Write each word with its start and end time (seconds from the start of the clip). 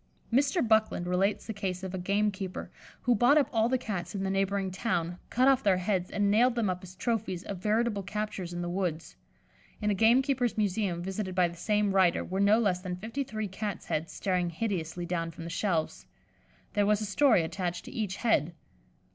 Mr. 0.33 0.67
Buckland 0.67 1.05
relates 1.05 1.45
the 1.45 1.53
case 1.53 1.83
of 1.83 1.93
a 1.93 1.99
gamekeeper 1.99 2.71
who 3.03 3.13
bought 3.13 3.37
up 3.37 3.47
all 3.53 3.69
the 3.69 3.77
Cats 3.77 4.15
in 4.15 4.23
the 4.23 4.31
neighbouring 4.31 4.71
town, 4.71 5.19
cut 5.29 5.47
off 5.47 5.61
their 5.61 5.77
heads, 5.77 6.09
and 6.09 6.31
nailed 6.31 6.55
them 6.55 6.71
up 6.71 6.79
as 6.81 6.95
trophies 6.95 7.43
of 7.43 7.59
veritable 7.59 8.01
captures 8.01 8.51
in 8.51 8.63
the 8.63 8.67
woods. 8.67 9.15
In 9.79 9.91
a 9.91 9.93
gamekeeper's 9.93 10.57
museum, 10.57 11.03
visited 11.03 11.35
by 11.35 11.47
the 11.47 11.55
same 11.55 11.91
writer, 11.93 12.23
were 12.25 12.39
no 12.39 12.57
less 12.57 12.79
than 12.81 12.95
fifty 12.95 13.23
three 13.23 13.47
Cats' 13.47 13.85
heads 13.85 14.11
staring 14.11 14.49
hideously 14.49 15.05
down 15.05 15.29
from 15.29 15.43
the 15.43 15.51
shelves. 15.51 16.07
There 16.73 16.87
was 16.87 17.01
a 17.01 17.05
story 17.05 17.43
attached 17.43 17.85
to 17.85 17.91
each 17.91 18.15
head. 18.15 18.55